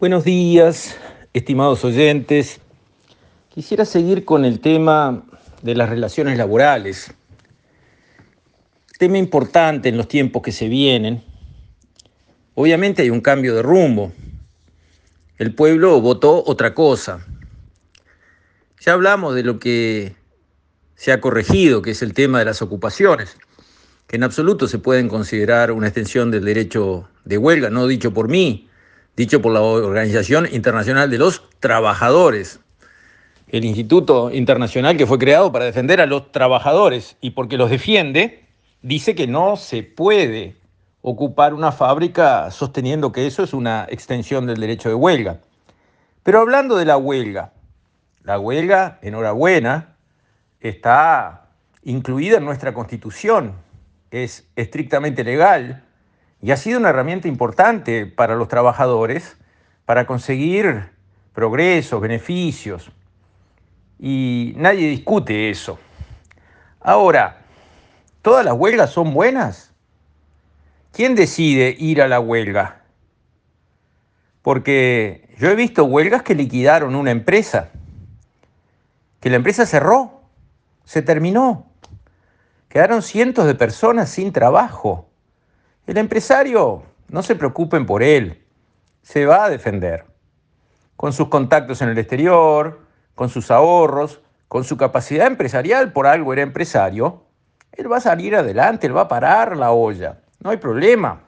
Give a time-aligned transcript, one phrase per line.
[0.00, 0.96] Buenos días,
[1.34, 2.58] estimados oyentes.
[3.50, 5.24] Quisiera seguir con el tema
[5.60, 7.12] de las relaciones laborales.
[8.98, 11.22] Tema importante en los tiempos que se vienen.
[12.54, 14.10] Obviamente hay un cambio de rumbo.
[15.36, 17.26] El pueblo votó otra cosa.
[18.80, 20.16] Ya hablamos de lo que
[20.94, 23.36] se ha corregido, que es el tema de las ocupaciones,
[24.06, 28.28] que en absoluto se pueden considerar una extensión del derecho de huelga, no dicho por
[28.28, 28.69] mí,
[29.16, 32.60] dicho por la Organización Internacional de los Trabajadores,
[33.48, 38.44] el instituto internacional que fue creado para defender a los trabajadores y porque los defiende,
[38.82, 40.56] dice que no se puede
[41.02, 45.40] ocupar una fábrica sosteniendo que eso es una extensión del derecho de huelga.
[46.22, 47.52] Pero hablando de la huelga,
[48.22, 49.96] la huelga, enhorabuena,
[50.60, 51.48] está
[51.82, 53.54] incluida en nuestra constitución,
[54.10, 55.84] es estrictamente legal
[56.42, 59.36] y ha sido una herramienta importante para los trabajadores
[59.84, 60.90] para conseguir
[61.34, 62.90] progresos, beneficios.
[63.98, 65.78] Y nadie discute eso.
[66.80, 67.42] Ahora,
[68.22, 69.74] ¿todas las huelgas son buenas?
[70.92, 72.82] ¿Quién decide ir a la huelga?
[74.42, 77.70] Porque yo he visto huelgas que liquidaron una empresa,
[79.20, 80.20] que la empresa cerró
[80.84, 81.70] se terminó.
[82.68, 85.09] Quedaron cientos de personas sin trabajo.
[85.90, 88.46] El empresario, no se preocupen por él,
[89.02, 90.04] se va a defender.
[90.94, 96.32] Con sus contactos en el exterior, con sus ahorros, con su capacidad empresarial, por algo
[96.32, 97.24] era empresario,
[97.72, 101.24] él va a salir adelante, él va a parar la olla, no hay problema.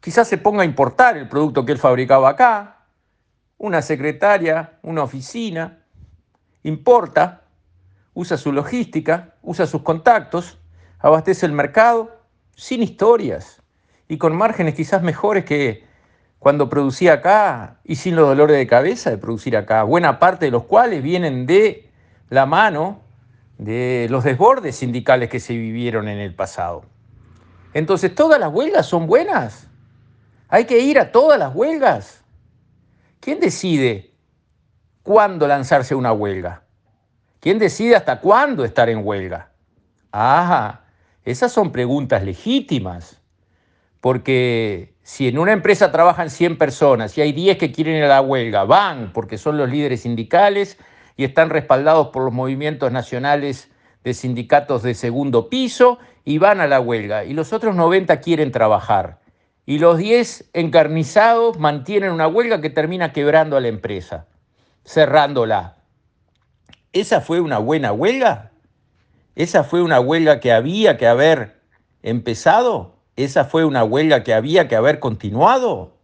[0.00, 2.86] Quizás se ponga a importar el producto que él fabricaba acá,
[3.58, 5.84] una secretaria, una oficina,
[6.64, 7.42] importa,
[8.12, 10.58] usa su logística, usa sus contactos,
[10.98, 12.21] abastece el mercado
[12.56, 13.62] sin historias
[14.08, 15.84] y con márgenes quizás mejores que
[16.38, 20.50] cuando producía acá y sin los dolores de cabeza de producir acá, buena parte de
[20.50, 21.88] los cuales vienen de
[22.30, 23.00] la mano
[23.58, 26.84] de los desbordes sindicales que se vivieron en el pasado.
[27.74, 29.68] Entonces, ¿todas las huelgas son buenas?
[30.48, 32.22] ¿Hay que ir a todas las huelgas?
[33.20, 34.12] ¿Quién decide
[35.02, 36.64] cuándo lanzarse una huelga?
[37.40, 39.52] ¿Quién decide hasta cuándo estar en huelga?
[40.10, 40.81] Ajá,
[41.24, 43.20] esas son preguntas legítimas,
[44.00, 48.08] porque si en una empresa trabajan 100 personas y hay 10 que quieren ir a
[48.08, 50.78] la huelga, van porque son los líderes sindicales
[51.16, 53.70] y están respaldados por los movimientos nacionales
[54.04, 57.24] de sindicatos de segundo piso y van a la huelga.
[57.24, 59.20] Y los otros 90 quieren trabajar.
[59.64, 64.26] Y los 10 encarnizados mantienen una huelga que termina quebrando a la empresa,
[64.84, 65.76] cerrándola.
[66.92, 68.51] ¿Esa fue una buena huelga?
[69.34, 71.60] ¿Esa fue una huelga que había que haber
[72.02, 72.96] empezado?
[73.16, 75.96] ¿Esa fue una huelga que había que haber continuado?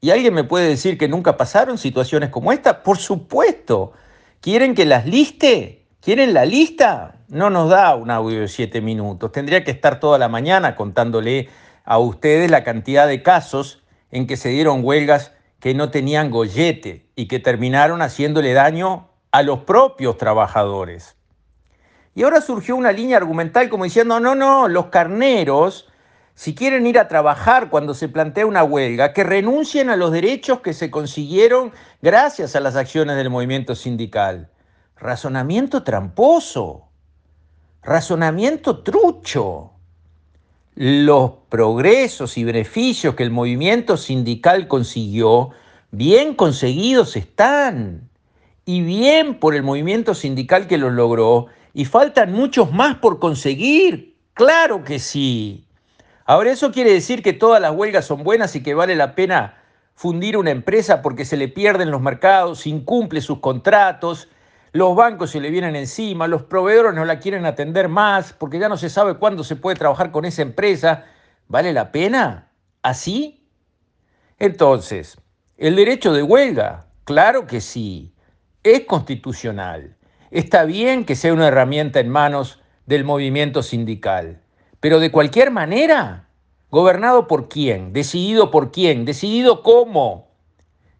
[0.00, 2.82] ¿Y alguien me puede decir que nunca pasaron situaciones como esta?
[2.82, 3.92] Por supuesto.
[4.40, 5.86] ¿Quieren que las liste?
[6.00, 7.16] ¿Quieren la lista?
[7.28, 9.32] No nos da un audio de siete minutos.
[9.32, 11.48] Tendría que estar toda la mañana contándole
[11.84, 17.10] a ustedes la cantidad de casos en que se dieron huelgas que no tenían gollete
[17.16, 21.15] y que terminaron haciéndole daño a los propios trabajadores.
[22.16, 25.86] Y ahora surgió una línea argumental como diciendo, no, no, los carneros,
[26.34, 30.60] si quieren ir a trabajar cuando se plantea una huelga, que renuncien a los derechos
[30.60, 34.48] que se consiguieron gracias a las acciones del movimiento sindical.
[34.98, 36.88] Razonamiento tramposo,
[37.82, 39.72] razonamiento trucho.
[40.74, 45.50] Los progresos y beneficios que el movimiento sindical consiguió,
[45.90, 48.08] bien conseguidos están
[48.64, 54.16] y bien por el movimiento sindical que los logró, y faltan muchos más por conseguir.
[54.32, 55.68] Claro que sí.
[56.24, 59.58] Ahora, ¿eso quiere decir que todas las huelgas son buenas y que vale la pena
[59.94, 64.30] fundir una empresa porque se le pierden los mercados, incumple sus contratos,
[64.72, 68.70] los bancos se le vienen encima, los proveedores no la quieren atender más porque ya
[68.70, 71.04] no se sabe cuándo se puede trabajar con esa empresa?
[71.46, 72.52] ¿Vale la pena?
[72.80, 73.46] ¿Así?
[74.38, 75.18] Entonces,
[75.58, 76.86] ¿el derecho de huelga?
[77.04, 78.14] Claro que sí
[78.62, 79.95] es constitucional.
[80.36, 84.42] Está bien que sea una herramienta en manos del movimiento sindical,
[84.80, 86.28] pero de cualquier manera,
[86.70, 90.28] gobernado por quién, decidido por quién, decidido cómo.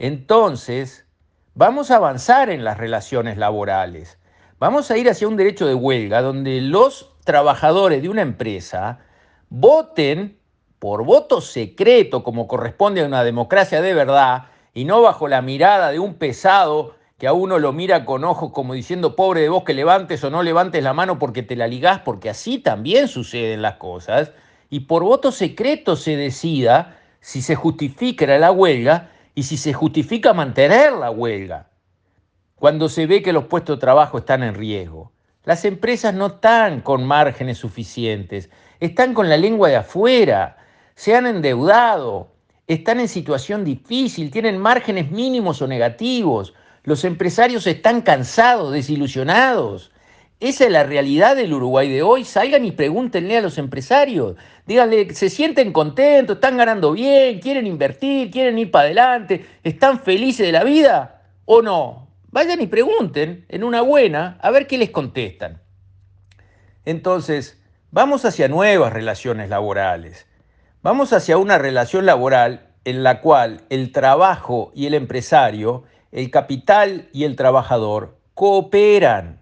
[0.00, 1.06] Entonces,
[1.54, 4.18] vamos a avanzar en las relaciones laborales.
[4.58, 8.98] Vamos a ir hacia un derecho de huelga donde los trabajadores de una empresa
[9.48, 10.40] voten
[10.80, 15.92] por voto secreto, como corresponde a una democracia de verdad, y no bajo la mirada
[15.92, 19.62] de un pesado que a uno lo mira con ojos como diciendo, pobre de vos
[19.62, 23.60] que levantes o no levantes la mano porque te la ligás, porque así también suceden
[23.60, 24.32] las cosas,
[24.70, 30.32] y por voto secreto se decida si se justifica la huelga y si se justifica
[30.32, 31.66] mantener la huelga
[32.54, 35.12] cuando se ve que los puestos de trabajo están en riesgo.
[35.44, 38.50] Las empresas no están con márgenes suficientes,
[38.80, 40.58] están con la lengua de afuera,
[40.94, 42.32] se han endeudado,
[42.66, 49.92] están en situación difícil, tienen márgenes mínimos o negativos, los empresarios están cansados, desilusionados.
[50.40, 52.24] Esa es la realidad del Uruguay de hoy.
[52.24, 54.36] Salgan y pregúntenle a los empresarios.
[54.66, 60.46] Díganle, se sienten contentos, están ganando bien, quieren invertir, quieren ir para adelante, están felices
[60.46, 62.08] de la vida o no.
[62.30, 65.60] Vayan y pregunten en una buena a ver qué les contestan.
[66.86, 67.60] Entonces,
[67.90, 70.26] vamos hacia nuevas relaciones laborales.
[70.82, 77.08] Vamos hacia una relación laboral en la cual el trabajo y el empresario, el capital
[77.12, 79.40] y el trabajador cooperan.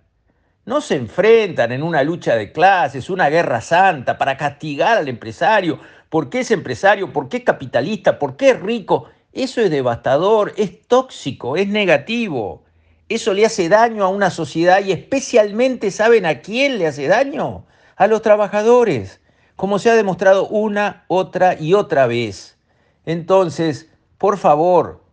[0.64, 5.78] No se enfrentan en una lucha de clases, una guerra santa para castigar al empresario.
[6.10, 7.12] ¿Por qué es empresario?
[7.12, 8.18] ¿Por qué es capitalista?
[8.18, 9.08] ¿Por qué es rico?
[9.32, 12.64] Eso es devastador, es tóxico, es negativo.
[13.08, 17.64] Eso le hace daño a una sociedad y especialmente, ¿saben a quién le hace daño?
[17.96, 19.22] A los trabajadores,
[19.56, 22.58] como se ha demostrado una, otra y otra vez.
[23.06, 23.88] Entonces,
[24.18, 25.07] por favor,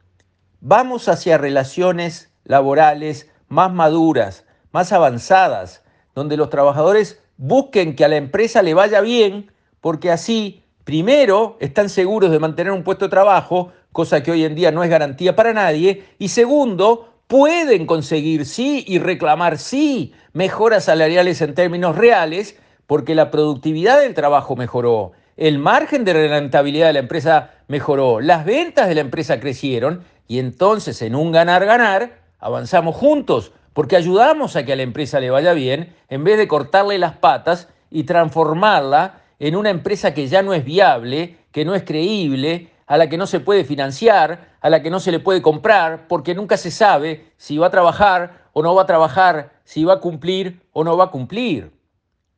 [0.67, 5.83] vamos hacia relaciones laborales más maduras, más avanzadas,
[6.15, 11.87] donde los trabajadores busquen que a la empresa le vaya bien, porque así, primero, están
[11.87, 15.35] seguros de mantener un puesto de trabajo, cosa que hoy en día no es garantía
[15.35, 22.57] para nadie, y segundo, pueden conseguir sí y reclamar sí mejoras salariales en términos reales,
[22.87, 28.45] porque la productividad del trabajo mejoró, el margen de rentabilidad de la empresa mejoró, las
[28.45, 34.65] ventas de la empresa crecieron y entonces en un ganar-ganar avanzamos juntos porque ayudamos a
[34.65, 39.21] que a la empresa le vaya bien en vez de cortarle las patas y transformarla
[39.39, 43.17] en una empresa que ya no es viable, que no es creíble, a la que
[43.17, 46.71] no se puede financiar, a la que no se le puede comprar, porque nunca se
[46.71, 50.83] sabe si va a trabajar o no va a trabajar, si va a cumplir o
[50.83, 51.71] no va a cumplir.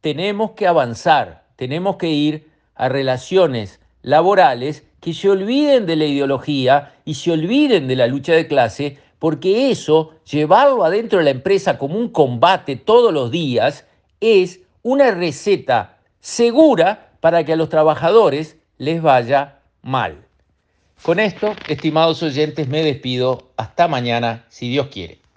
[0.01, 6.93] Tenemos que avanzar, tenemos que ir a relaciones laborales que se olviden de la ideología
[7.03, 11.77] y se olviden de la lucha de clase porque eso, llevarlo adentro de la empresa
[11.77, 13.85] como un combate todos los días,
[14.21, 20.23] es una receta segura para que a los trabajadores les vaya mal.
[21.01, 23.51] Con esto, estimados oyentes, me despido.
[23.57, 25.19] Hasta mañana, si Dios quiere.